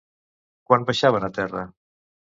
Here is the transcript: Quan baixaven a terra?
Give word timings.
Quan 0.71 0.87
baixaven 0.87 1.27
a 1.29 1.33
terra? 1.39 1.67